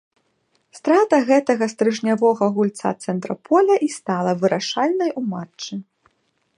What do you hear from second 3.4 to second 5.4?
поля й стала вырашальнай у